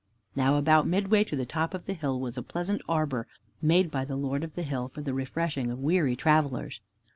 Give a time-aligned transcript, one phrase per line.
[0.35, 3.27] Now about midway to the top of the hill was a pleasant arbor,
[3.61, 6.79] made by the Lord of the hill for the refreshing of weary travelers.